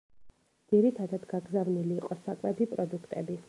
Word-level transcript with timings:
ძირითადად 0.71 1.27
გაგზავნილი 1.35 1.95
იყო 1.99 2.21
საკვები 2.25 2.73
პროდუქტები. 2.75 3.39